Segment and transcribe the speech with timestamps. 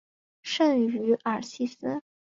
[0.41, 2.01] 圣于尔西斯。